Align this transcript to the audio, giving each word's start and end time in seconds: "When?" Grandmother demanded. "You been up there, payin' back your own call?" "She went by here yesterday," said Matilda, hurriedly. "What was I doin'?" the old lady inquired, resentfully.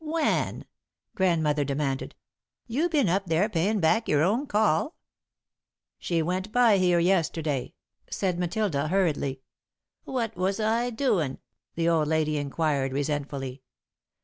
"When?" 0.03 0.65
Grandmother 1.13 1.63
demanded. 1.63 2.15
"You 2.65 2.89
been 2.89 3.07
up 3.07 3.27
there, 3.27 3.47
payin' 3.47 3.79
back 3.79 4.07
your 4.09 4.23
own 4.23 4.47
call?" 4.47 4.95
"She 5.99 6.23
went 6.23 6.51
by 6.51 6.79
here 6.79 6.97
yesterday," 6.97 7.75
said 8.09 8.39
Matilda, 8.39 8.87
hurriedly. 8.87 9.41
"What 10.03 10.35
was 10.35 10.59
I 10.59 10.89
doin'?" 10.89 11.37
the 11.75 11.87
old 11.87 12.07
lady 12.07 12.37
inquired, 12.37 12.91
resentfully. 12.93 13.61